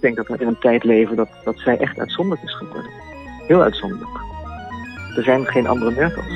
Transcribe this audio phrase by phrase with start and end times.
[0.00, 2.90] Ik denk dat we in een tijd leven dat, dat zij echt uitzonderlijk is geworden.
[3.46, 4.18] Heel uitzonderlijk.
[5.16, 6.26] Er zijn geen andere Merkels.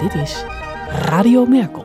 [0.00, 0.44] Dit is
[0.88, 1.84] Radio Merkel.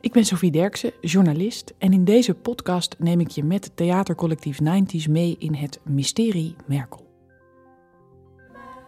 [0.00, 5.10] Ik ben Sophie Derksen, journalist, en in deze podcast neem ik je met theatercollectief 90s
[5.10, 7.08] mee in het mysterie Merkel.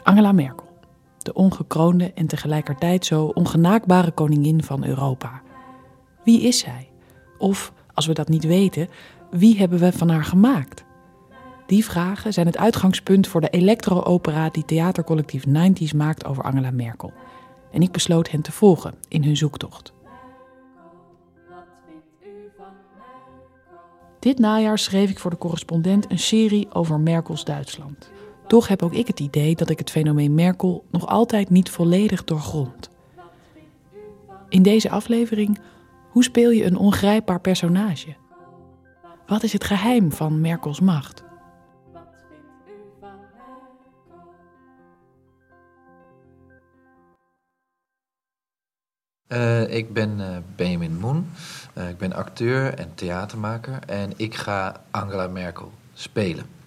[0.03, 0.72] Angela Merkel,
[1.23, 5.43] de ongekroonde en tegelijkertijd zo ongenaakbare koningin van Europa.
[6.25, 6.89] Wie is zij?
[7.39, 8.89] Of, als we dat niet weten,
[9.31, 10.85] wie hebben we van haar gemaakt?
[11.67, 17.13] Die vragen zijn het uitgangspunt voor de elektro-opera die theatercollectief 90s maakt over Angela Merkel.
[17.71, 19.93] En ik besloot hen te volgen in hun zoektocht.
[24.19, 28.11] Dit najaar schreef ik voor de correspondent een serie over Merkels Duitsland.
[28.47, 32.25] Toch heb ook ik het idee dat ik het fenomeen Merkel nog altijd niet volledig
[32.25, 32.91] doorgrond.
[34.49, 35.59] In deze aflevering,
[36.11, 38.15] hoe speel je een ongrijpbaar personage?
[39.27, 41.25] Wat is het geheim van Merkels macht?
[49.29, 51.31] Uh, ik ben uh, Benjamin Moen.
[51.79, 56.62] Uh, ik ben acteur en theatermaker en ik ga Angela Merkel spelen.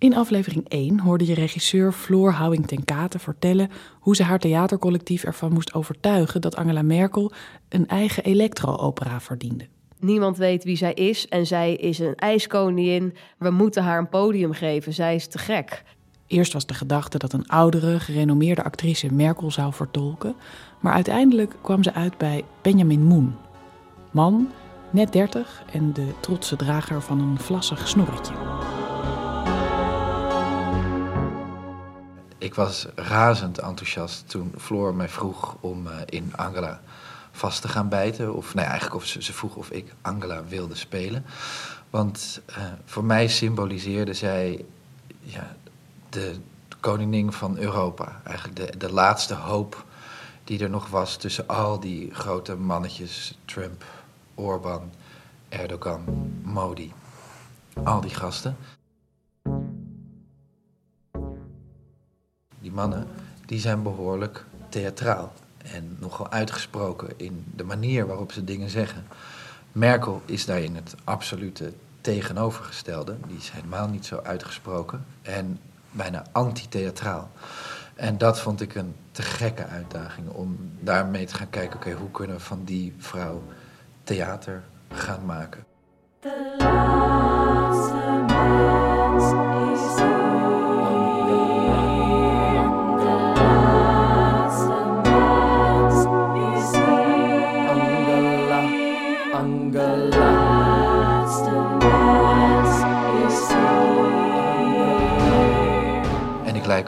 [0.00, 5.24] In aflevering 1 hoorde je regisseur Floor Houwing ten Kate vertellen hoe ze haar theatercollectief
[5.24, 7.32] ervan moest overtuigen dat Angela Merkel
[7.68, 9.66] een eigen elektro-opera verdiende.
[9.98, 13.14] Niemand weet wie zij is en zij is een ijskoningin.
[13.38, 15.82] We moeten haar een podium geven, zij is te gek.
[16.26, 20.34] Eerst was de gedachte dat een oudere, gerenommeerde actrice Merkel zou vertolken,
[20.80, 23.34] maar uiteindelijk kwam ze uit bij Benjamin Moen.
[24.10, 24.50] Man,
[24.90, 28.59] net 30 en de trotse drager van een vlassig snorretje.
[32.40, 36.80] Ik was razend enthousiast toen Floor mij vroeg om uh, in Angela
[37.32, 38.34] vast te gaan bijten.
[38.34, 41.24] Of nee, eigenlijk of ze, vroeg of ik Angela wilde spelen.
[41.90, 44.64] Want uh, voor mij symboliseerde zij
[45.20, 45.56] ja,
[46.08, 46.36] de
[46.80, 48.20] koningin van Europa.
[48.24, 49.84] Eigenlijk de, de laatste hoop
[50.44, 53.38] die er nog was tussen al die grote mannetjes.
[53.44, 53.84] Trump,
[54.34, 54.92] Orbán,
[55.48, 56.92] Erdogan, Modi.
[57.84, 58.56] Al die gasten.
[62.60, 63.06] Die mannen
[63.46, 65.32] die zijn behoorlijk theatraal
[65.74, 69.06] en nogal uitgesproken in de manier waarop ze dingen zeggen.
[69.72, 73.16] Merkel is daarin het absolute tegenovergestelde.
[73.26, 75.58] Die is helemaal niet zo uitgesproken en
[75.90, 77.30] bijna anti-theatraal.
[77.94, 82.10] En dat vond ik een te gekke uitdaging om daarmee te gaan kijken: oké, hoe
[82.10, 83.42] kunnen we van die vrouw
[84.04, 85.64] theater gaan maken?
[86.20, 89.24] De laatste mens
[89.72, 90.09] is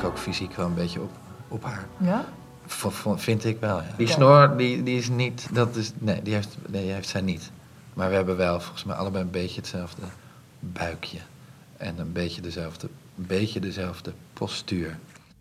[0.04, 1.10] ook fysiek wel een beetje op,
[1.48, 1.86] op haar.
[1.96, 2.24] Ja?
[2.66, 2.86] V
[3.16, 3.76] vind ik wel.
[3.76, 3.94] Ja.
[3.96, 5.48] Die snor, die, die is niet.
[5.52, 7.50] Dat is, nee, die heeft, nee, die heeft zij niet.
[7.94, 10.02] Maar we hebben wel volgens mij allebei een beetje hetzelfde
[10.60, 11.18] buikje.
[11.76, 14.98] En een beetje dezelfde, een beetje dezelfde postuur.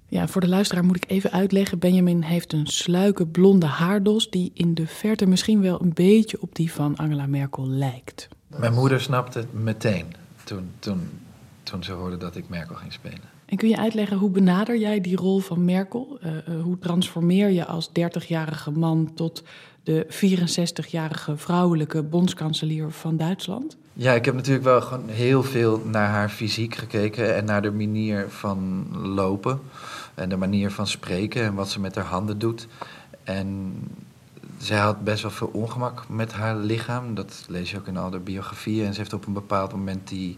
[0.08, 1.80] Ja, voor de luisteraar moet ik even uitleggen.
[1.80, 6.56] Benjamin heeft een sluike blonde haardos die in de verte misschien wel een beetje op
[6.56, 8.28] die van Angela Merkel lijkt.
[8.48, 11.10] Mijn moeder snapte het meteen toen, toen,
[11.64, 13.30] toen ze hoorde dat ik Merkel ging spelen.
[13.51, 16.19] En kun je uitleggen hoe benader jij die rol van Merkel?
[16.23, 19.44] Uh, uh, hoe transformeer je als 30-jarige man tot
[19.84, 23.78] de 64-jarige vrouwelijke bondskanselier van Duitsland?
[23.94, 27.72] Ja, ik heb natuurlijk wel gewoon heel veel naar haar fysiek gekeken en naar de
[27.72, 29.59] manier van lopen
[30.16, 32.68] en de manier van spreken en wat ze met haar handen doet.
[33.23, 33.73] En
[34.57, 37.16] zij had best wel veel ongemak met haar lichaam.
[37.16, 38.85] Dat lees je ook in al biografieën.
[38.85, 40.38] En ze heeft op een bepaald moment die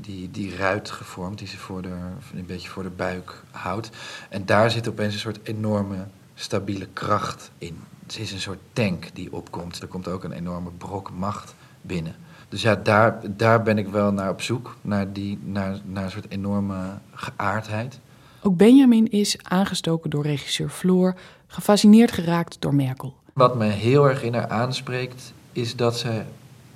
[0.00, 1.96] die, die ruit gevormd, die ze voor de,
[2.34, 3.90] een beetje voor de buik houdt.
[4.28, 7.78] En daar zit opeens een soort enorme stabiele kracht in.
[8.02, 9.80] Het is een soort tank die opkomt.
[9.80, 12.14] Er komt ook een enorme brok macht binnen.
[12.48, 16.10] Dus ja, daar, daar ben ik wel naar op zoek, naar, die, naar, naar een
[16.10, 17.98] soort enorme geaardheid.
[18.42, 21.14] Ook Benjamin is aangestoken door regisseur Floor,
[21.46, 23.16] gefascineerd geraakt door Merkel.
[23.32, 26.22] Wat me heel erg in haar aanspreekt, is dat ze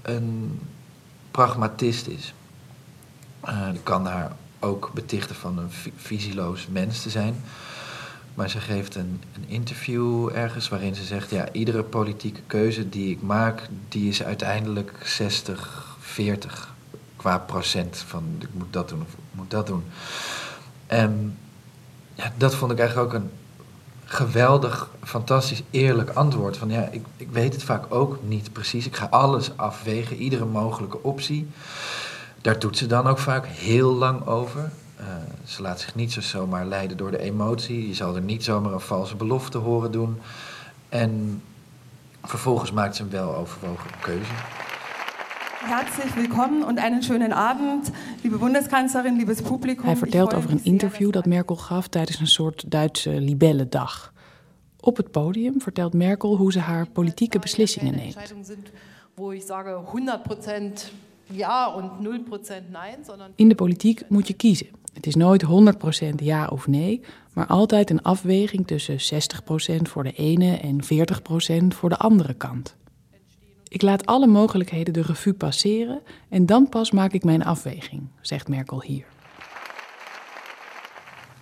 [0.03, 0.61] een
[1.31, 2.35] pragmatist is.
[3.45, 7.35] Uh, kan haar ook betichten van een visieloos mens te zijn.
[8.35, 13.11] Maar ze geeft een, een, interview ergens waarin ze zegt: ja, iedere politieke keuze die
[13.11, 16.75] ik maak, die is uiteindelijk 60, 40
[17.17, 19.85] qua procent van ik moet dat doen of ik moet dat doen.
[20.87, 21.39] En
[22.15, 23.31] ja, dat vond ik eigenlijk ook een
[24.05, 26.57] geweldig, fantastisch, eerlijk antwoord.
[26.57, 28.87] Van ja, ik, ik weet het vaak ook niet precies.
[28.87, 31.49] Ik ga alles afwegen, iedere mogelijke optie.
[32.43, 34.71] Daar doet ze dan ook vaak heel lang over.
[35.01, 35.07] Uh,
[35.45, 37.89] ze laat zich niet zo zomaar leiden door de emotie.
[37.89, 40.19] Je zal er niet zomaar een valse belofte horen doen.
[40.89, 41.43] En
[42.23, 44.31] vervolgens maakt ze een wel overwogen keuze.
[45.65, 47.91] Herzlich willkommen und einen schönen Abend,
[48.23, 49.85] liebe Bundeskanzlerin, liebes Publikum.
[49.85, 54.13] Hij vertelt over een interview dat Merkel gaf tijdens een soort Duitse libellendag.
[54.81, 58.35] Op het podium vertelt Merkel hoe ze haar politieke beslissingen neemt.
[63.35, 64.67] In de politiek moet je kiezen.
[64.93, 67.01] Het is nooit 100% ja of nee,
[67.33, 72.77] maar altijd een afweging tussen 60% voor de ene en 40% voor de andere kant.
[73.69, 78.49] Ik laat alle mogelijkheden de revue passeren en dan pas maak ik mijn afweging, zegt
[78.49, 79.05] Merkel hier.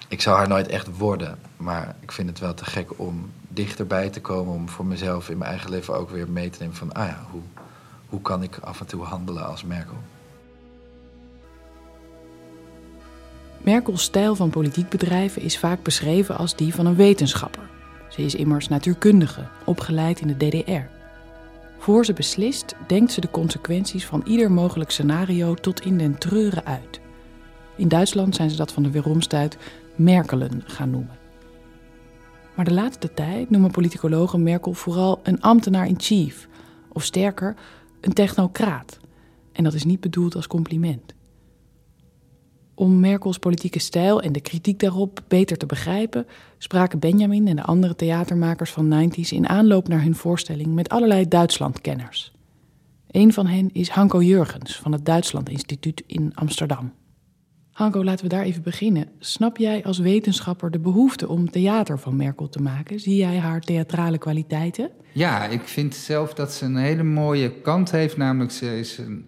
[0.09, 4.09] Ik zou haar nooit echt worden, maar ik vind het wel te gek om dichterbij
[4.09, 6.93] te komen, om voor mezelf in mijn eigen leven ook weer mee te nemen van,
[6.93, 7.41] ah ja, hoe,
[8.10, 9.96] hoe kan ik af en toe handelen als Merkel?
[13.62, 17.68] Merkels stijl van politiek bedrijven is vaak beschreven als die van een wetenschapper.
[18.08, 20.98] Ze is immers natuurkundige, opgeleid in de DDR.
[21.78, 26.64] Voor ze beslist, denkt ze de consequenties van ieder mogelijk scenario tot in den treuren
[26.64, 27.00] uit.
[27.76, 29.58] In Duitsland zijn ze dat van de weeromstuit
[29.94, 31.18] Merkelen gaan noemen.
[32.54, 36.48] Maar de laatste tijd noemen politicologen Merkel vooral een ambtenaar in chief,
[36.92, 37.54] of sterker,
[38.00, 38.99] een technocraat.
[39.52, 41.14] En dat is niet bedoeld als compliment.
[42.75, 46.26] Om Merkels politieke stijl en de kritiek daarop beter te begrijpen,
[46.58, 51.29] spraken Benjamin en de andere theatermakers van 90s in aanloop naar hun voorstelling met allerlei
[51.29, 52.32] Duitslandkenners.
[53.11, 56.93] Een van hen is Hanko Jurgens van het Duitsland Instituut in Amsterdam.
[57.81, 59.09] Hanko, laten we daar even beginnen.
[59.19, 63.00] Snap jij als wetenschapper de behoefte om theater van Merkel te maken?
[63.00, 64.91] Zie jij haar theatrale kwaliteiten?
[65.12, 68.17] Ja, ik vind zelf dat ze een hele mooie kant heeft.
[68.17, 69.27] Namelijk, ze is een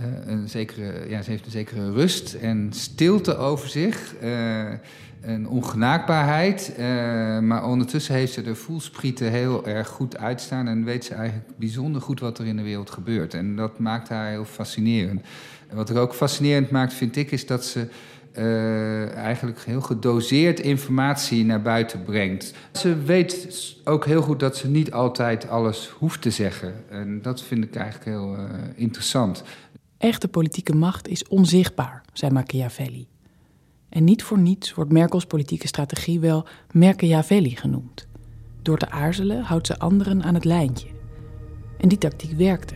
[0.00, 4.14] uh, een zekere, ja, ze heeft een zekere rust en stilte over zich.
[4.22, 4.72] Uh,
[5.22, 6.72] een ongenaakbaarheid.
[6.78, 6.84] Uh,
[7.38, 10.68] maar ondertussen heeft ze de voelsprieten heel erg goed uitstaan.
[10.68, 13.34] En weet ze eigenlijk bijzonder goed wat er in de wereld gebeurt.
[13.34, 15.20] En dat maakt haar heel fascinerend.
[15.72, 17.88] Wat er ook fascinerend maakt, vind ik, is dat ze.
[18.34, 22.54] Uh, eigenlijk heel gedoseerd informatie naar buiten brengt.
[22.72, 26.74] Ze weet ook heel goed dat ze niet altijd alles hoeft te zeggen.
[26.90, 28.44] En dat vind ik eigenlijk heel uh,
[28.74, 29.42] interessant.
[29.98, 33.06] Echte politieke macht is onzichtbaar, zei Machiavelli.
[33.88, 38.06] En niet voor niets wordt Merkels politieke strategie wel Machiavelli genoemd.
[38.62, 40.88] Door te aarzelen houdt ze anderen aan het lijntje.
[41.78, 42.74] En die tactiek werkte.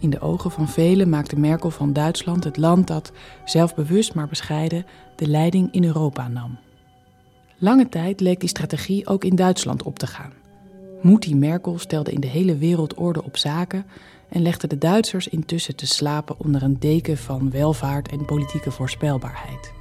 [0.00, 3.12] In de ogen van velen maakte Merkel van Duitsland het land dat,
[3.44, 4.86] zelfbewust maar bescheiden,
[5.16, 6.58] de leiding in Europa nam.
[7.58, 10.32] Lange tijd leek die strategie ook in Duitsland op te gaan.
[11.02, 13.86] Moetie Merkel stelde in de hele wereld orde op zaken
[14.28, 19.72] en legde de Duitsers intussen te slapen onder een deken van welvaart en politieke voorspelbaarheid.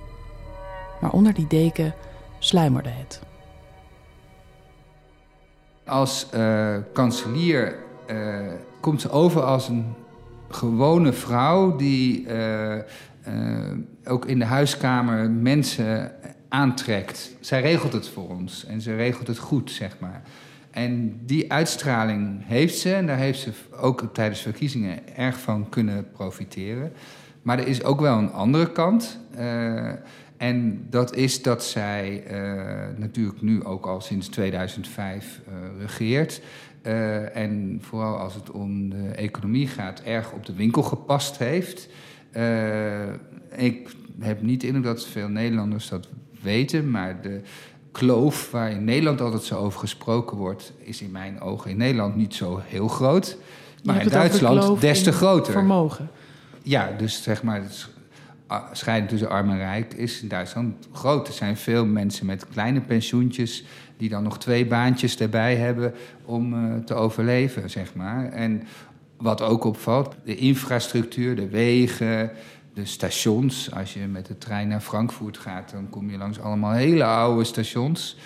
[1.01, 1.93] Maar onder die deken
[2.39, 3.21] sluimerde het.
[5.85, 7.79] Als uh, kanselier
[8.11, 9.95] uh, komt ze over als een
[10.49, 12.75] gewone vrouw die uh,
[14.05, 16.11] ook in de huiskamer mensen
[16.47, 17.31] aantrekt.
[17.39, 20.21] Zij regelt het voor ons en ze regelt het goed, zeg maar.
[20.71, 26.11] En die uitstraling heeft ze, en daar heeft ze ook tijdens verkiezingen erg van kunnen
[26.11, 26.91] profiteren.
[27.41, 29.19] Maar er is ook wel een andere kant.
[29.37, 29.91] Uh,
[30.37, 32.23] en dat is dat zij
[32.97, 35.89] natuurlijk nu ook al sinds 2005 uh, eh,
[36.83, 37.33] regeert.
[37.33, 41.89] en vooral als het om de economie gaat, erg op de winkel gepast heeft.
[43.55, 46.07] ik heb niet indruk dat veel Nederlanders dat
[46.41, 47.41] weten, maar de
[47.91, 52.15] kloof waar in Nederland altijd zo over gesproken wordt, is in mijn ogen in Nederland
[52.15, 53.37] niet zo heel groot.
[53.83, 55.53] Maar in Duitsland des te groter.
[55.53, 56.09] Vermogen.
[56.63, 57.87] Ja, dus zeg maar, het
[58.71, 61.27] scheiding tussen arm en rijk is in Duitsland groot.
[61.27, 63.63] Er zijn veel mensen met kleine pensioentjes
[63.99, 65.93] die dan nog twee baantjes erbij hebben
[66.25, 68.31] om uh, te overleven, zeg maar.
[68.31, 68.63] En
[69.17, 72.31] wat ook opvalt, de infrastructuur, de wegen,
[72.73, 73.71] de stations.
[73.71, 77.43] Als je met de trein naar Frankfurt gaat, dan kom je langs allemaal hele oude
[77.43, 78.17] stations.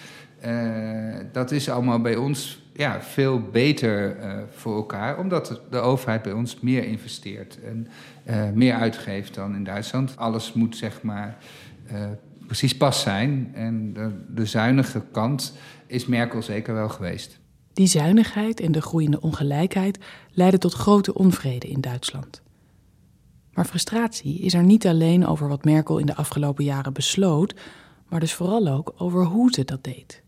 [0.45, 6.21] Uh, dat is allemaal bij ons ja, veel beter uh, voor elkaar, omdat de overheid
[6.21, 7.87] bij ons meer investeert en
[8.53, 10.17] meer uitgeeft dan in Duitsland.
[10.17, 11.37] Alles moet zeg maar
[12.45, 13.51] precies pas zijn.
[13.53, 15.53] En de, de zuinige kant
[15.87, 17.39] is Merkel zeker wel geweest.
[17.73, 19.99] Die zuinigheid en de groeiende ongelijkheid
[20.31, 22.41] leiden tot grote onvrede in Duitsland.
[23.53, 27.55] Maar frustratie is er niet alleen over wat Merkel in de afgelopen jaren besloot,
[28.09, 30.23] maar dus vooral ook over hoe ze dat deed.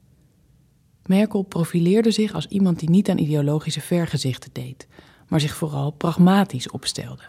[1.05, 4.87] Merkel profileerde zich als iemand die niet aan ideologische vergezichten deed,
[5.27, 7.23] maar zich vooral pragmatisch opstelde.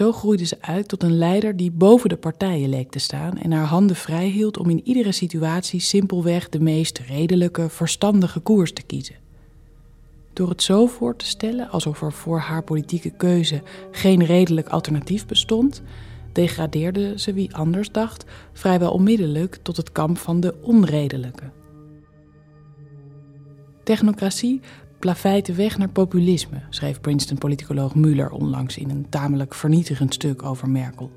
[0.00, 3.52] Zo groeide ze uit tot een leider die boven de partijen leek te staan en
[3.52, 8.82] haar handen vrij hield om in iedere situatie simpelweg de meest redelijke, verstandige koers te
[8.82, 9.14] kiezen.
[10.32, 15.26] Door het zo voor te stellen alsof er voor haar politieke keuze geen redelijk alternatief
[15.26, 15.82] bestond,
[16.32, 21.50] degradeerde ze wie anders dacht vrijwel onmiddellijk tot het kamp van de onredelijke.
[23.84, 24.60] Technocratie
[25.00, 30.70] plaveit de weg naar populisme, schreef Princeton-politicoloog Muller onlangs in een tamelijk vernietigend stuk over
[30.70, 31.10] Merkel.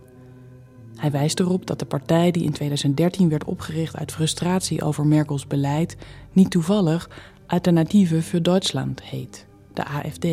[0.96, 5.48] Hij wijst erop dat de partij die in 2013 werd opgericht uit frustratie over Merkels
[5.48, 5.98] beleid
[6.32, 7.10] niet toevallig
[7.48, 10.26] Alternative für Deutschland heet, de AFD.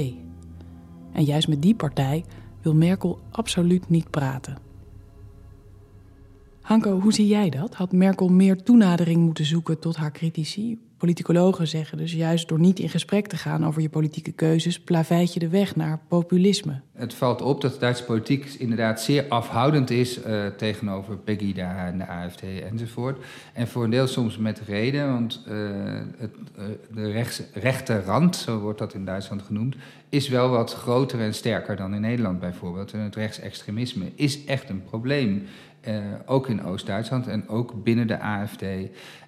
[1.13, 2.25] En juist met die partij
[2.63, 4.59] wil Merkel absoluut niet praten.
[6.61, 7.75] Hanko, hoe zie jij dat?
[7.75, 10.79] Had Merkel meer toenadering moeten zoeken tot haar critici?
[11.01, 15.35] Politicologen zeggen dus juist door niet in gesprek te gaan over je politieke keuzes, plaveit
[15.35, 16.81] je de weg naar populisme.
[16.93, 21.99] Het valt op dat de Duitse politiek inderdaad zeer afhoudend is uh, tegenover Pegida en
[21.99, 23.25] de AFD enzovoort.
[23.53, 25.71] En voor een deel soms met reden, want uh,
[26.17, 26.65] het, uh,
[26.95, 29.77] de rechts, rechterrand, zo wordt dat in Duitsland genoemd,
[30.09, 32.93] is wel wat groter en sterker dan in Nederland bijvoorbeeld.
[32.93, 35.47] En het rechtsextremisme is echt een probleem.
[35.89, 35.97] Uh,
[36.27, 38.63] ook in Oost-Duitsland en ook binnen de AFD.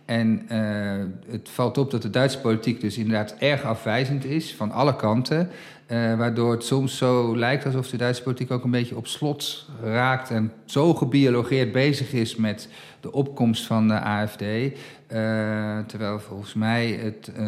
[0.05, 4.71] En uh, het valt op dat de Duitse politiek dus inderdaad erg afwijzend is van
[4.71, 5.51] alle kanten.
[5.89, 9.67] Uh, waardoor het soms zo lijkt alsof de Duitse politiek ook een beetje op slot
[9.83, 12.69] raakt en zo gebiologeerd bezig is met
[13.01, 14.43] de opkomst van de AFD.
[14.43, 17.45] Uh, terwijl volgens mij het uh,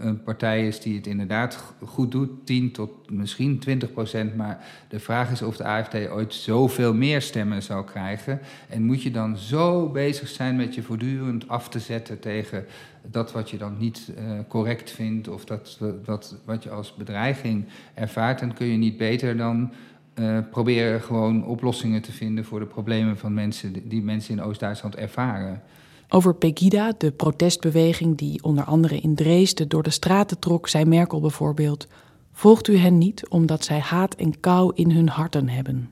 [0.00, 4.36] een partij is die het inderdaad goed doet, 10 tot misschien 20 procent.
[4.36, 8.40] Maar de vraag is of de AFD ooit zoveel meer stemmen zal krijgen.
[8.68, 12.66] En moet je dan zo bezig zijn met je voortdurend af te zetten tegen
[13.10, 17.64] dat wat je dan niet uh, correct vindt of dat, dat wat je als bedreiging
[17.94, 19.72] ervaart, dan kun je niet beter dan
[20.14, 24.96] uh, proberen gewoon oplossingen te vinden voor de problemen van mensen die mensen in Oost-Duitsland
[24.96, 25.62] ervaren.
[26.08, 31.20] Over Pegida, de protestbeweging die onder andere in Dresden door de straten trok, zei Merkel
[31.20, 31.86] bijvoorbeeld:
[32.32, 35.90] Volgt u hen niet omdat zij haat en kou in hun harten hebben?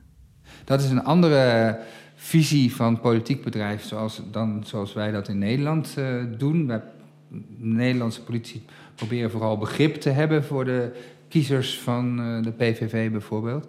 [0.63, 1.77] Dat is een andere
[2.15, 6.67] visie van politiek bedrijf zoals, dan zoals wij dat in Nederland uh, doen.
[6.67, 6.81] Wij,
[7.57, 8.65] Nederlandse politici
[8.95, 10.91] proberen vooral begrip te hebben voor de
[11.27, 13.67] kiezers van uh, de PVV bijvoorbeeld.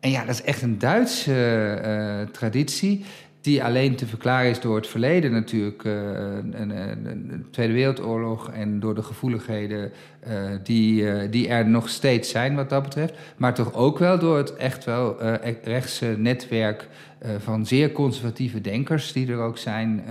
[0.00, 3.04] En ja, dat is echt een Duitse uh, traditie
[3.40, 8.94] die alleen te verklaren is door het verleden natuurlijk, een, een, Tweede Wereldoorlog en door
[8.94, 9.92] de gevoeligheden
[10.28, 13.14] uh, die, uh, die er nog steeds zijn wat dat betreft.
[13.36, 15.22] Maar toch ook wel door het echt wel
[15.62, 16.88] rechtse netwerk
[17.38, 20.04] van zeer conservatieve denkers die er ook zijn,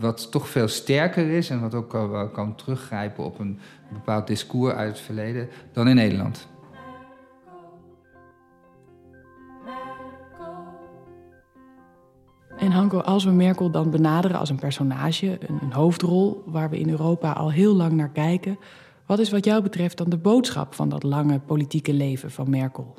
[0.00, 1.90] wat toch veel sterker is en wat ook
[2.32, 3.58] kan teruggrijpen op een
[3.92, 6.48] bepaald discours uit het verleden dan in Nederland.
[12.64, 16.78] En Hanko, als we Merkel dan benaderen als een personage, een, een, hoofdrol waar we
[16.78, 18.58] in Europa al heel lang naar kijken,
[19.06, 22.94] wat is wat jou betreft dan de boodschap van dat lange politieke leven van Merkel?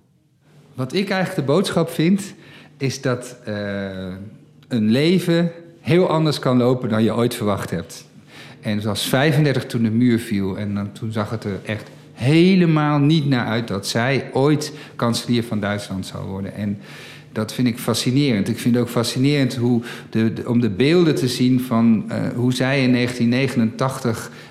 [0.74, 2.34] Wat ik eigenlijk de boodschap vind,
[2.78, 4.14] is dat uh,
[4.68, 8.06] een leven heel anders kan lopen dan je ooit verwacht hebt.
[8.62, 13.26] En zoals 35 toen de muur viel en toen zag het er echt helemaal niet
[13.26, 16.54] naar uit dat zij ooit kanselier van Duitsland zou worden.
[16.54, 16.80] En
[17.36, 18.48] dat vind ik fascinerend.
[18.48, 22.54] Ik vind het ook fascinerend hoe de, om de beelden te zien van uh, hoe
[22.54, 24.45] zij in 1989 uh,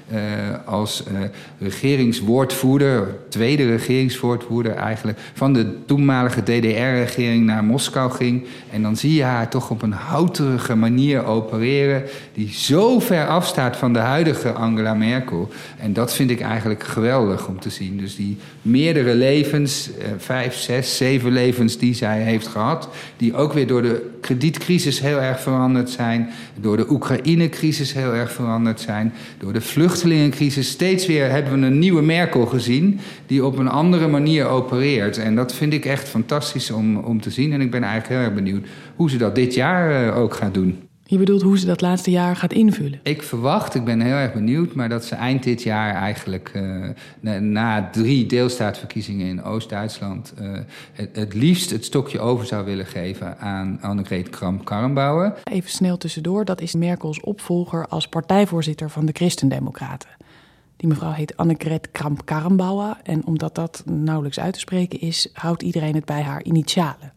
[0.64, 1.18] als uh,
[1.58, 8.46] regeringswoordvoerder, tweede regeringswoordvoerder eigenlijk, van de toenmalige DDR-regering naar Moskou ging.
[8.70, 12.02] En dan zie je haar toch op een houterige manier opereren,
[12.34, 15.48] die zo ver afstaat van de huidige Angela Merkel.
[15.78, 17.98] En dat vind ik eigenlijk geweldig om te zien.
[17.98, 23.52] Dus die meerdere levens, uh, vijf, zes, zeven levens die zij heeft gehad, die ook
[23.52, 26.30] weer door de kredietcrisis heel erg veranderd zijn,
[26.60, 29.60] door de Oekraïne-crisis heel erg veranderd zijn, door de
[29.98, 30.68] vluchtelingencrisis.
[30.68, 35.18] Steeds weer hebben we een nieuwe Merkel gezien die op een andere manier opereert.
[35.18, 37.52] En dat vind ik echt fantastisch om, om te zien.
[37.52, 40.54] En ik ben eigenlijk heel erg benieuwd hoe ze dat dit jaar uh, ook gaat
[40.54, 40.83] doen.
[41.06, 43.00] Je bedoelt hoe ze dat laatste jaar gaat invullen?
[43.02, 46.88] Ik verwacht, ik ben heel erg benieuwd, maar dat ze eind dit jaar eigenlijk uh,
[47.20, 50.58] na, na, drie deelstaatverkiezingen in Oost-Duitsland uh,
[50.92, 55.34] het, het, liefst het stokje over zou willen geven aan Annegret Kramp-Karrenbauer.
[55.44, 60.08] Even snel tussendoor, dat is Merkels opvolger als partijvoorzitter van de Christendemocraten.
[60.76, 65.94] Die mevrouw heet Annegret Kramp-Karrenbauer en omdat dat nauwelijks uit te spreken is, houdt iedereen
[65.94, 67.12] het bij haar initialen.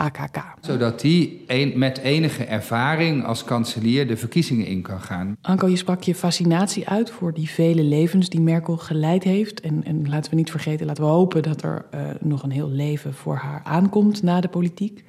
[0.00, 0.44] AKK.
[0.60, 5.36] Zodat die een, met enige ervaring als kanselier de verkiezingen in kan gaan.
[5.42, 9.60] Anko, je sprak je fascinatie uit voor die vele levens die Merkel geleid heeft.
[9.60, 12.70] En, en laten we niet vergeten, laten we hopen dat er uh, nog een heel
[12.70, 15.04] leven voor haar aankomt na de politiek.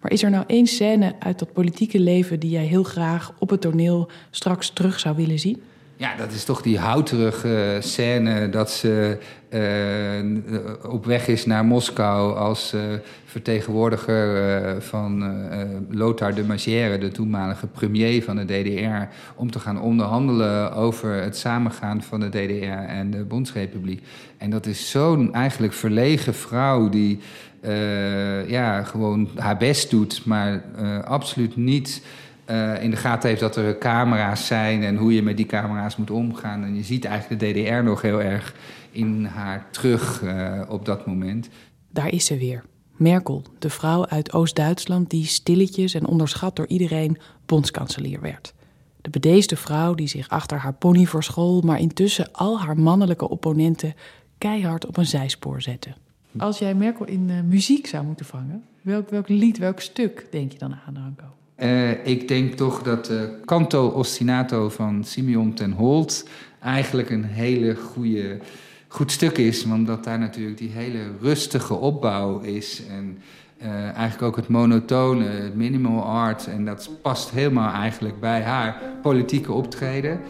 [0.00, 3.50] Maar is er nou één scène uit dat politieke leven die jij heel graag op
[3.50, 5.62] het toneel straks terug zou willen zien?
[5.96, 9.18] Ja, dat is toch die houterige scène dat ze
[9.50, 12.82] uh, op weg is naar Moskou als uh,
[13.34, 14.26] vertegenwoordiger
[14.74, 15.34] uh, van
[15.90, 21.36] Lothar de Maizière, de toenmalige premier van de DDR, om te gaan onderhandelen over het
[21.36, 24.02] samengaan van de DDR en de Bondsrepubliek.
[24.38, 27.18] En dat is zo'n eigenlijk verlegen vrouw die
[28.46, 30.62] ja, gewoon haar best doet, maar
[31.04, 32.02] absoluut niet
[32.80, 36.10] in de gaten heeft dat er camera's zijn en hoe je met die camera's moet
[36.10, 36.64] omgaan.
[36.64, 38.54] En je ziet eigenlijk de DDR nog heel erg
[38.90, 40.22] in haar terug
[40.68, 41.48] op dat moment.
[41.90, 42.62] Daar is ze weer.
[42.96, 48.54] Merkel, de vrouw uit Oost-Duitsland die stilletjes en onderschat door iedereen bondskanselier werd.
[49.00, 53.94] De bedeesde vrouw die zich achter haar pony verschool, maar intussen al haar mannelijke opponenten
[54.38, 55.94] keihard op een zijspoor zette.
[56.38, 60.52] Als jij Merkel in uh, muziek zou moeten vangen, welk, welk lied, welk stuk denk
[60.52, 61.24] je dan aan, Ranko?
[61.58, 66.28] Uh, ik denk toch dat uh, Canto Ostinato van Simeon ten Holt
[66.60, 68.38] eigenlijk een hele goede,
[68.94, 69.64] goed stuk is.
[69.64, 72.82] Omdat daar natuurlijk die hele rustige opbouw is.
[72.90, 73.18] En
[73.62, 76.46] uh, eigenlijk ook het monotone, het minimal art.
[76.46, 80.20] En dat past helemaal eigenlijk bij haar politieke optreden.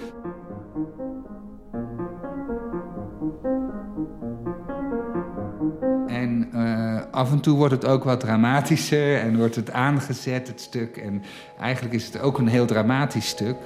[7.14, 10.96] af en toe wordt het ook wat dramatischer en wordt het aangezet, het stuk.
[10.96, 11.22] En
[11.60, 13.56] eigenlijk is het ook een heel dramatisch stuk.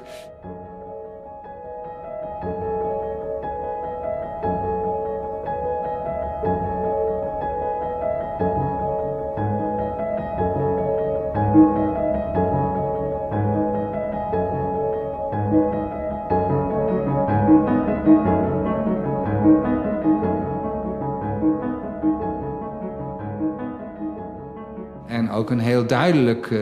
[25.79, 26.61] Heel duidelijk uh,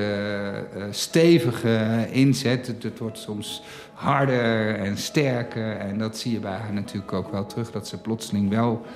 [0.90, 2.66] stevige inzet.
[2.66, 5.76] Het, wordt soms harder en sterker.
[5.76, 7.70] En dat zie je bij haar natuurlijk ook wel terug.
[7.70, 8.86] Dat ze plotseling wel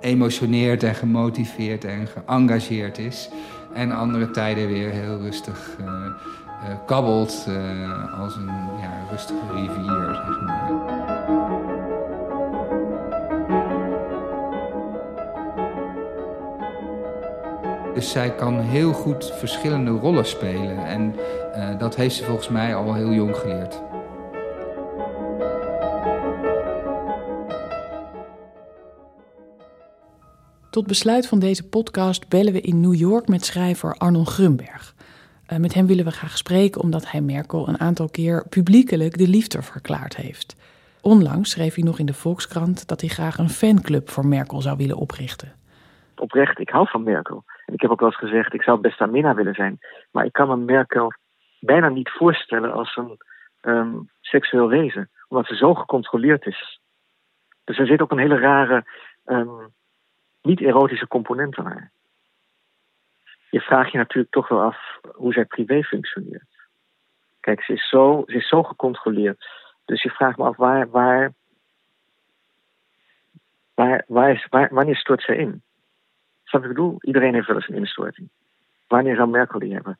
[0.00, 3.28] geëmotioneerd en gemotiveerd en geëngageerd is.
[3.74, 5.86] En andere tijden weer heel rustig uh,
[6.86, 7.48] kabbelt
[8.18, 11.43] als een ja, rustige rivier, zeg maar.
[17.94, 20.86] Dus zij kan heel goed verschillende rollen spelen.
[20.86, 21.14] En
[21.56, 23.82] uh, dat heeft ze volgens mij al heel jong geleerd.
[30.70, 34.94] Tot besluit van deze podcast bellen we in New York met schrijver Arnold Grunberg.
[35.52, 39.28] Uh, met hem willen we graag spreken omdat hij Merkel een aantal keer publiekelijk de
[39.28, 40.56] liefde verklaard heeft.
[41.00, 44.76] Onlangs schreef hij nog in de Volkskrant dat hij graag een fanclub voor Merkel zou
[44.76, 45.52] willen oprichten.
[46.16, 47.44] Oprecht, ik hou van Merkel.
[47.74, 49.78] Ik heb ook wel eens gezegd, ik zou best aan Minna willen zijn.
[50.10, 51.12] Maar ik kan me Merkel
[51.60, 53.18] bijna niet voorstellen als een
[53.62, 55.10] um, seksueel wezen.
[55.28, 56.80] Omdat ze zo gecontroleerd is.
[57.64, 58.84] Dus er zit ook een hele rare,
[59.26, 59.72] um,
[60.42, 61.90] niet-erotische component aan haar.
[63.50, 66.68] Je vraagt je natuurlijk toch wel af hoe zij privé functioneert.
[67.40, 69.48] Kijk, ze is zo, ze is zo gecontroleerd.
[69.84, 71.32] Dus je vraagt me af waar, waar,
[73.74, 75.62] waar, waar, is, waar wanneer stort zij in?
[76.54, 76.96] Snap ik bedoel?
[77.00, 78.28] Iedereen heeft wel eens een instorting.
[78.88, 79.98] Wanneer zou Merkel die hebben?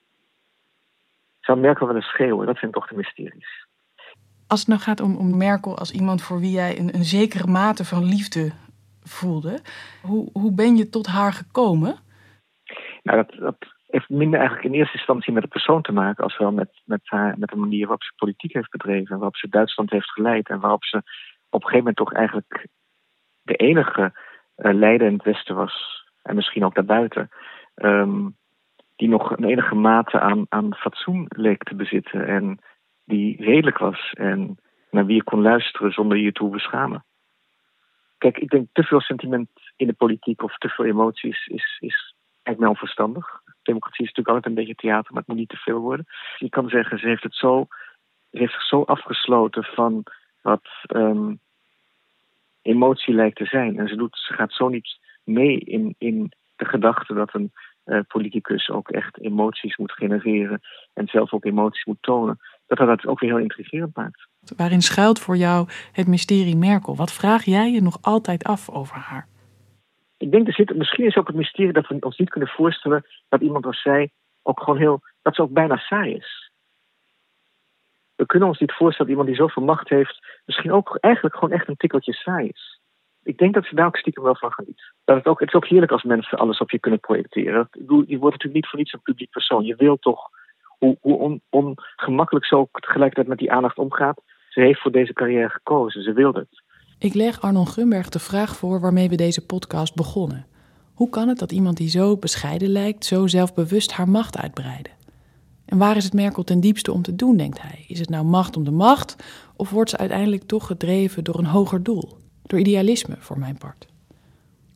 [1.40, 2.47] Zou Merkel wel eens schreeuwen?
[2.47, 3.67] Dat zijn toch de mysteries.
[4.47, 7.47] Als het nou gaat om, om Merkel als iemand voor wie jij een, een zekere
[7.47, 8.53] mate van liefde
[9.03, 9.61] voelde,
[10.03, 11.97] hoe, hoe ben je tot haar gekomen?
[13.03, 16.38] Nou, dat, dat heeft minder eigenlijk in eerste instantie met de persoon te maken, als
[16.38, 19.90] wel met, met, haar, met de manier waarop ze politiek heeft bedreven, waarop ze Duitsland
[19.90, 20.97] heeft geleid en waarop ze
[21.49, 22.67] op een gegeven moment toch eigenlijk
[23.43, 24.12] de enige
[24.57, 27.30] uh, leider in het Westen was en misschien ook daarbuiten,
[27.74, 28.37] um,
[28.96, 32.58] die nog een enige mate aan, aan fatsoen leek te bezitten en
[33.04, 34.58] die redelijk was en
[34.90, 37.04] naar wie je kon luisteren zonder je te beschamen.
[38.18, 42.14] Kijk, ik denk te veel sentiment in de politiek of te veel emoties is, is
[42.32, 43.42] eigenlijk wel onverstandig.
[43.62, 46.06] Democratie is natuurlijk altijd een beetje theater, maar het moet niet te veel worden.
[46.38, 47.66] Je kan zeggen, ze heeft het zo,
[48.30, 50.02] heeft zich zo afgesloten van
[50.42, 51.40] wat um,
[52.62, 53.78] emotie lijkt te zijn.
[53.78, 57.52] En ze, doet, ze gaat zo niet mee in, in de gedachte dat een
[57.87, 60.60] uh, politicus ook echt emoties moet genereren
[60.92, 64.28] en zelf ook emoties moet tonen, dat dat het ook weer heel intrigerend maakt.
[64.56, 66.96] Waarin schuilt voor jou het mysterie Merkel?
[66.96, 69.28] Wat vraag jij je nog altijd af over haar?
[70.24, 73.06] ik denk, er zit, misschien is ook het mysterie dat we ons niet kunnen voorstellen
[73.28, 74.10] dat iemand als zij
[74.42, 76.52] ook gewoon heel, dat ze ook bijna saai is.
[78.14, 81.54] We kunnen ons niet voorstellen dat iemand die zoveel macht heeft, misschien ook eigenlijk gewoon
[81.54, 82.80] echt een tikkeltje saai is.
[83.22, 84.93] Ik denk dat ze daar ook stiekem wel van geniet.
[85.05, 87.69] Dat het, ook, het is ook heerlijk als mensen alles op je kunnen projecteren.
[87.73, 89.64] Je wordt natuurlijk niet voor niets een publiek persoon.
[89.64, 90.31] Je wilt toch,
[90.79, 95.49] hoe, hoe ongemakkelijk ze ook tegelijkertijd met die aandacht omgaat, ze heeft voor deze carrière
[95.49, 96.03] gekozen.
[96.03, 96.62] Ze wilde het.
[96.99, 100.47] Ik leg Arnon Grunberg de vraag voor waarmee we deze podcast begonnen.
[100.95, 104.93] Hoe kan het dat iemand die zo bescheiden lijkt, zo zelfbewust haar macht uitbreiden?
[105.67, 107.85] En waar is het Merkel ten diepste om te doen, denkt hij?
[107.88, 109.17] Is het nou macht om de macht,
[109.57, 112.19] of wordt ze uiteindelijk toch gedreven door een hoger doel?
[112.43, 113.87] Door idealisme, voor mijn part.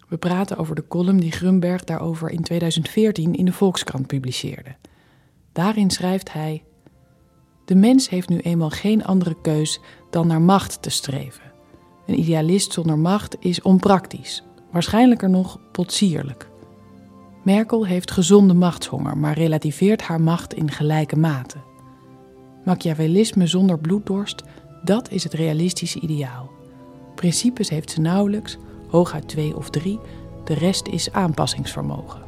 [0.09, 4.77] We praten over de column die Grunberg daarover in 2014 in de Volkskrant publiceerde.
[5.53, 6.65] Daarin schrijft hij:
[7.65, 11.53] De mens heeft nu eenmaal geen andere keus dan naar macht te streven.
[12.07, 14.43] Een idealist zonder macht is onpraktisch,
[14.73, 16.49] waarschijnlijker nog potsierlijk.
[17.45, 21.57] Merkel heeft gezonde machtshonger, maar relativeert haar macht in gelijke mate.
[22.65, 24.43] Machiavellisme zonder bloeddorst,
[24.85, 26.51] dat is het realistische ideaal.
[27.15, 28.59] Principes heeft ze nauwelijks,
[28.91, 30.01] hooguit twee of drie,
[30.45, 32.23] de rest is aanpassingsvermogen.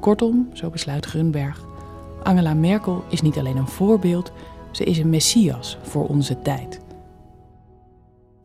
[0.00, 1.64] Kortom, zo besluit Grunberg,
[2.22, 4.32] Angela Merkel is niet alleen een voorbeeld,
[4.70, 6.84] ze is een messias voor onze tijd.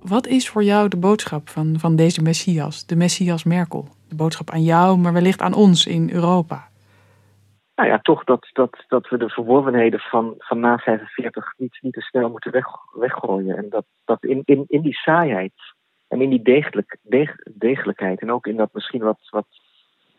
[0.02, 3.88] Wat is voor jou de boodschap van, van deze Messias, de Messias Merkel?
[4.10, 6.70] De boodschap aan jou, maar wellicht aan ons in Europa.
[7.76, 11.94] Nou ja, toch dat, dat, dat we de verworvenheden van, van na 45 niet, niet
[11.94, 13.58] te snel moeten weg, weggooien.
[13.58, 15.54] En dat, dat in, in, in die saaiheid
[16.12, 19.48] en in die degelijk, deg, degelijkheid en ook in dat misschien wat, wat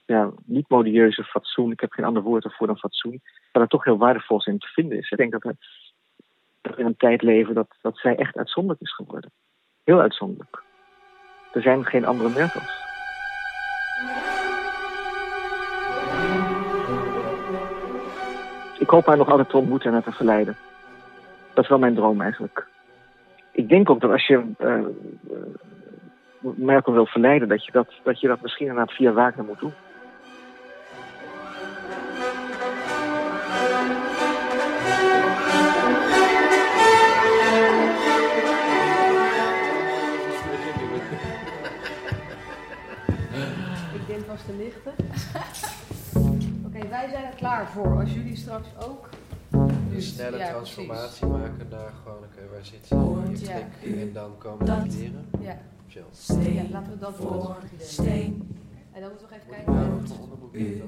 [0.07, 3.85] ja, niet modieuze fatsoen, ik heb geen ander woord ervoor dan fatsoen, dat er toch
[3.85, 5.11] heel waardevol in te vinden is.
[5.11, 5.57] Ik denk dat we,
[6.61, 9.31] dat in een tijd leven dat, dat zij echt uitzonderlijk is geworden.
[9.85, 10.63] Heel uitzonderlijk.
[11.53, 12.81] Er zijn geen andere Merkels.
[18.79, 20.57] Ik hoop haar nog altijd te ontmoeten en te verleiden.
[21.55, 22.67] Dat is wel mijn droom eigenlijk.
[23.53, 24.87] Ik denk ook dat als je uh,
[26.43, 29.73] Merkel wil verleiden, dat je dat, dat je dat misschien inderdaad via Wagner moet doen.
[44.47, 44.93] te lichten.
[46.67, 48.01] Oké, wij zijn er klaar voor.
[48.01, 49.09] Als jullie straks ook.
[49.93, 52.95] Een snelle transformatie maken naar gewoon, oké, waar zit ze?
[53.47, 53.59] Ja.
[53.99, 55.29] En dan komen de kleren.
[55.41, 55.59] Ja.
[55.93, 56.53] Chill.
[56.55, 58.49] Ja, laten we dat voor steen.
[58.93, 60.13] En dan moeten we even kijken naar het
[60.53, 60.83] u,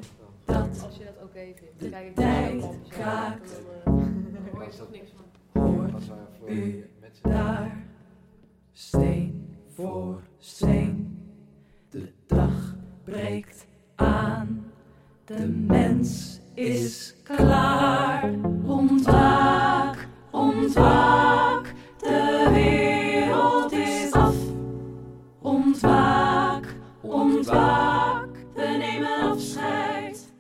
[0.45, 0.83] dat.
[0.85, 1.81] Als je dat ook even vindt.
[1.81, 3.51] Dan kijk tijd kraakt.
[3.85, 5.63] Dan hoor je toch niks van.
[5.63, 5.93] Hoort
[6.49, 6.91] u
[7.23, 7.85] daar
[8.73, 11.19] steen voor steen.
[11.91, 14.73] De dag breekt aan.
[15.25, 18.35] De mens is klaar.
[18.67, 21.44] Ontwaak, ontwaak,
[28.55, 30.33] we nemen afscheid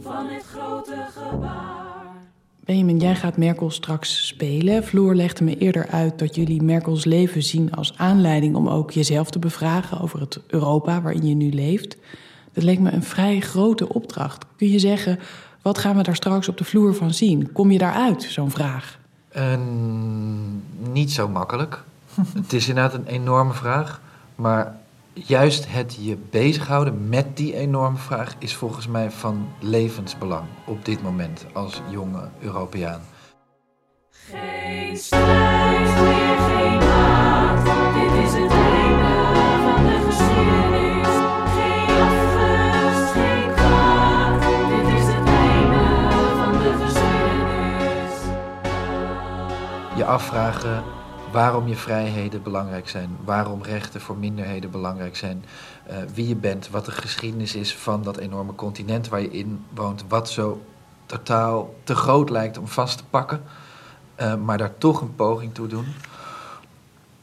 [0.00, 1.76] van het grote gebaar.
[2.64, 4.84] Benjamin, jij gaat Merkel straks spelen.
[4.84, 9.30] Floor legde me eerder uit dat jullie Merkels leven zien als aanleiding om ook jezelf
[9.30, 11.96] te bevragen over het Europa waarin je nu leeft.
[12.52, 14.44] Dat leek me een vrij grote opdracht.
[14.56, 15.18] Kun je zeggen,
[15.62, 17.52] wat gaan we daar straks op de vloer van zien?
[17.52, 18.98] Kom je daaruit, zo'n vraag?
[19.36, 19.58] Uh,
[20.92, 21.82] niet zo makkelijk.
[22.34, 24.00] het is inderdaad een enorme vraag.
[24.34, 24.76] Maar
[25.24, 31.02] juist het je bezighouden met die enorme vraag is volgens mij van levensbelang op dit
[31.02, 33.00] moment als jonge Europeaan.
[34.10, 37.64] Geen strijd meer, geen maat.
[37.94, 39.14] Dit is het einde
[39.64, 41.14] van de geschiedenis.
[41.56, 44.40] Geen afgunst, geen kwaad.
[44.68, 45.84] Dit is het einde
[46.36, 48.14] van de geschiedenis.
[49.96, 50.95] Je afvragen
[51.36, 55.44] waarom je vrijheden belangrijk zijn, waarom rechten voor minderheden belangrijk zijn,
[55.90, 59.64] uh, wie je bent, wat de geschiedenis is van dat enorme continent waar je in
[59.74, 60.62] woont, wat zo
[61.06, 63.42] totaal te groot lijkt om vast te pakken,
[64.20, 65.86] uh, maar daar toch een poging toe doen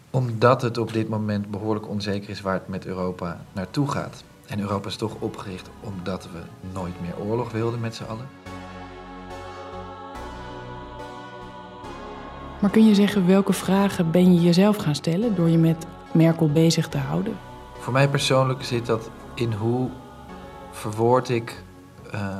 [0.10, 4.23] omdat het op dit moment behoorlijk onzeker is waar het met Europa naartoe gaat.
[4.47, 8.43] En Europa is toch opgericht omdat we nooit meer oorlog wilden met z'n allen.
[12.63, 16.52] Maar kun je zeggen welke vragen ben je jezelf gaan stellen door je met Merkel
[16.52, 17.38] bezig te houden?
[17.80, 19.89] Voor mij persoonlijk zit dat in hoe
[20.71, 21.63] verwoord ik
[22.13, 22.38] uh,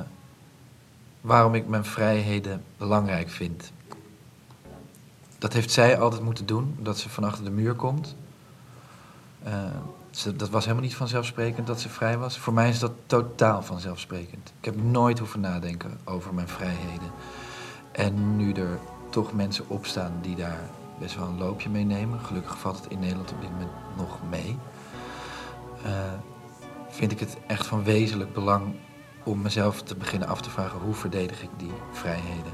[1.22, 3.72] waarom ik mijn vrijheden belangrijk vind.
[5.38, 8.16] Dat heeft zij altijd moeten doen, dat ze van achter de muur komt.
[9.48, 9.54] Uh,
[10.36, 12.38] dat was helemaal niet vanzelfsprekend dat ze vrij was.
[12.38, 14.54] Voor mij is dat totaal vanzelfsprekend.
[14.60, 17.12] Ik heb nooit hoeven nadenken over mijn vrijheden.
[17.92, 18.80] En nu er
[19.14, 22.20] toch mensen opstaan die daar best wel een loopje mee nemen.
[22.20, 24.58] Gelukkig valt het in Nederland op dit moment nog mee.
[25.86, 25.92] Uh,
[26.90, 28.76] vind ik het echt van wezenlijk belang
[29.24, 32.52] om mezelf te beginnen af te vragen hoe verdedig ik die vrijheden.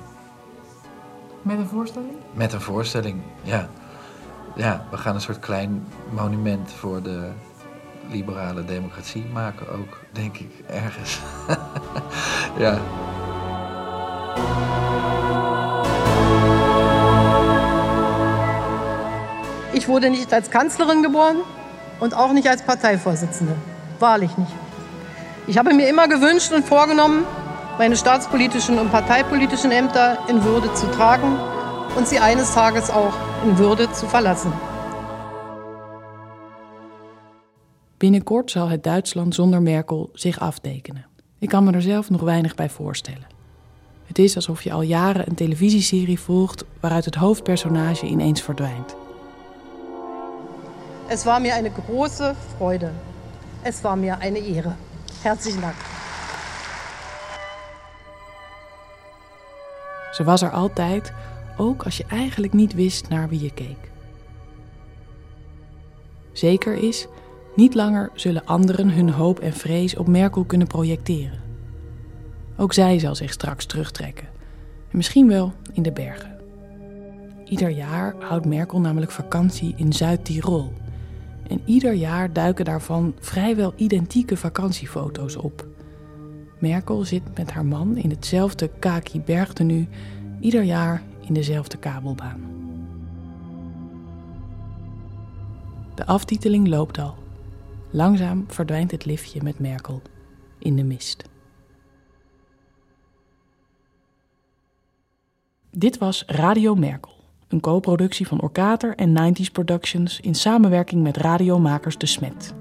[1.42, 2.16] Met een voorstelling?
[2.34, 3.70] Met een voorstelling, ja.
[4.56, 7.32] Ja, we gaan een soort klein monument voor de
[8.10, 11.20] liberale democratie maken ook, denk ik, ergens.
[12.64, 12.80] ja.
[19.80, 21.38] Ich wurde nicht als Kanzlerin geboren
[22.02, 23.56] und auch nicht als Parteivorsitzende.
[24.00, 24.52] Wahrlich nicht.
[25.48, 27.24] Ich habe mir immer gewünscht und vorgenommen,
[27.78, 31.32] meine staatspolitischen und parteipolitischen Ämter in Würde zu tragen
[31.98, 33.14] und sie eines Tages auch
[33.46, 34.52] in Würde zu verlassen.
[37.98, 41.06] Binnenkort zal het Duitsland zonder Merkel zich aftekenen.
[41.40, 43.28] Ik kan me er zelf nog weinig bij voorstellen.
[44.06, 48.96] Het is alsof je al jaren een televisieserie volgt waaruit het hoofdpersonage ineens verdwijnt.
[51.10, 52.92] Es war mir eine große Freude.
[53.64, 54.76] Es war mir eine Ehre.
[55.24, 55.76] Herzlichen Dank.
[60.12, 61.14] Ze was er altijd,
[61.58, 63.92] ook als je eigenlijk niet wist naar wie je keek.
[66.32, 67.08] Zeker is,
[67.56, 71.42] niet langer zullen anderen hun hoop en vrees op Merkel kunnen projecteren.
[72.58, 74.28] Ook zij zal zich straks terugtrekken.
[74.92, 76.38] En misschien wel in de bergen.
[77.46, 80.74] Ieder jaar houdt Merkel namelijk vakantie in Zuid-Tirol.
[81.50, 85.68] En ieder jaar duiken daarvan vrijwel identieke vakantiefoto's op.
[86.60, 89.88] Merkel zit met haar man in hetzelfde kaki bergtenu,
[90.40, 92.42] ieder jaar in dezelfde kabelbaan.
[95.96, 97.16] De aftiteling loopt al.
[97.90, 100.02] Langzaam verdwijnt het liftje met Merkel
[100.60, 101.24] in de mist.
[105.72, 107.19] Dit was Radio Merkel,
[107.50, 112.54] een co-productie van Orkater en 90s Productions in samenwerking met radiomakers De Smet.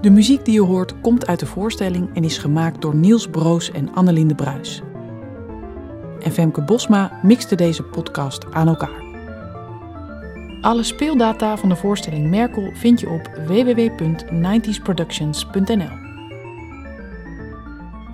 [0.00, 3.70] De muziek die je hoort komt uit de voorstelling en is gemaakt door Niels Broos
[3.70, 4.82] en Annelinde Bruis.
[6.20, 9.03] En Femke Bosma mixte deze podcast aan elkaar.
[10.64, 16.02] Alle speeldata van de voorstelling Merkel vind je op www.90sproductions.nl.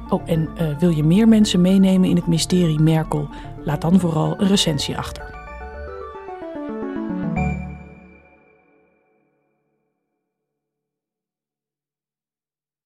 [0.09, 3.29] Oh, en uh, wil je meer mensen meenemen in het mysterie Merkel?
[3.65, 5.40] Laat dan vooral een recensie achter.